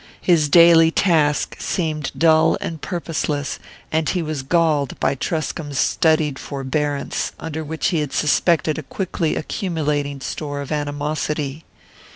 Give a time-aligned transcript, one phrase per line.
[0.21, 3.59] His daily task seemed dull and purposeless,
[3.91, 10.19] and he was galled by Truscomb's studied forbearance, under which he suspected a quickly accumulating
[10.19, 11.65] store of animosity.